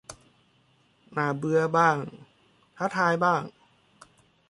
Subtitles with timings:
[1.15, 1.97] น่าเบื่อบ้าง
[2.77, 3.41] ท้าทายบ้าง